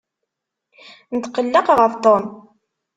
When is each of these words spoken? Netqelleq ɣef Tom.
Netqelleq 1.15 1.67
ɣef 1.79 1.93
Tom. 2.03 2.23